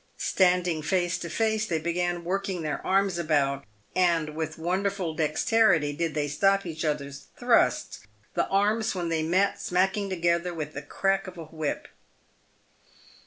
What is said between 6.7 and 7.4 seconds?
other's